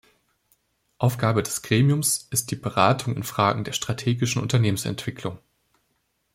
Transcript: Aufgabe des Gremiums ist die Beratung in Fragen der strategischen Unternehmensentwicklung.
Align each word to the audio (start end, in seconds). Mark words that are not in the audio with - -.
Aufgabe 0.97 1.43
des 1.43 1.61
Gremiums 1.61 2.25
ist 2.31 2.49
die 2.49 2.55
Beratung 2.55 3.15
in 3.15 3.21
Fragen 3.21 3.63
der 3.63 3.73
strategischen 3.73 4.41
Unternehmensentwicklung. 4.41 5.37